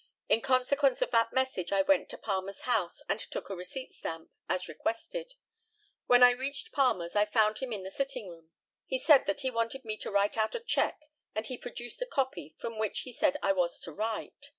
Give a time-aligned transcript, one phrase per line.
[0.29, 4.31] In consequence of that message, I went to Palmer's house, and took a receipt stamp,
[4.49, 5.35] as requested.
[6.07, 8.49] When I reached Palmer's, I found him in his sitting room.
[8.87, 12.07] He said that he wanted me to write out a cheque, and he produced a
[12.07, 14.49] copy, from which he said I was to write.